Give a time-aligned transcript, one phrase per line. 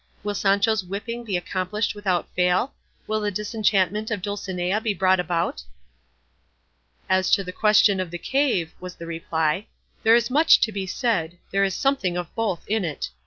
[0.23, 2.73] Will Sancho's whipping be accomplished without fail?
[3.05, 5.61] Will the disenchantment of Dulcinea be brought about?"
[7.07, 9.67] "As to the question of the cave," was the reply,
[10.01, 13.09] "there is much to be said; there is something of both in it.